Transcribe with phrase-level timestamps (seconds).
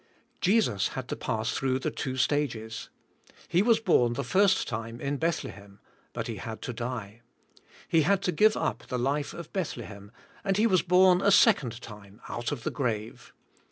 [0.39, 2.89] Jesus had to pass throug h the two stag es.
[3.47, 5.79] He was born the first time in Bethlehem,
[6.11, 7.21] but He had to die.
[7.87, 10.11] He had to give up the life of Bethlehem
[10.43, 11.77] and He was born a 186 thk spiri'tuai, life.
[11.79, 13.31] second time out of the grave.